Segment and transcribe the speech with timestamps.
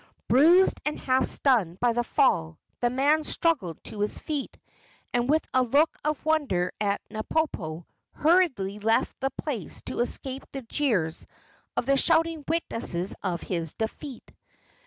[0.27, 4.57] Bruised and half stunned by the fall, the man struggled to his feet,
[5.13, 10.63] and, with a look of wonder at Napopo, hurriedly left the place to escape the
[10.63, 11.27] jeers
[11.77, 14.33] of the shouting witnesses of his defeat.